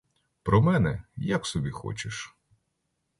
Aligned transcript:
Про 0.43 0.61
мене, 0.61 1.03
як 1.17 1.45
собі 1.45 1.71
хочеш. 1.71 2.35